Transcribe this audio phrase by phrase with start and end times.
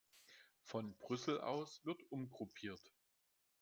[0.63, 2.91] Von Brüssel aus wird umgruppiert.